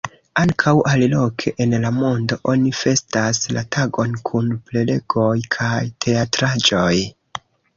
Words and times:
Ankaŭ 0.43 0.71
aliloke 0.91 1.51
en 1.65 1.75
la 1.83 1.91
mondo 1.97 2.39
oni 2.55 2.73
festas 2.79 3.43
la 3.59 3.65
tagon 3.77 4.17
kun 4.31 4.49
prelegoj 4.71 5.29
kaj 5.61 5.79
teatraĵoj. 6.07 6.91